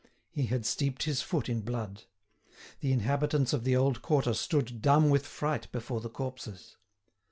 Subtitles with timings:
[0.31, 2.05] He had steeped his foot in blood.
[2.79, 6.75] The inhabitants of the old quarter stood dumb with fright before the corpses.